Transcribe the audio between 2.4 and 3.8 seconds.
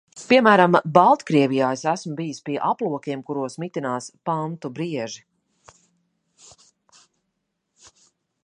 pie aplokiem, kuros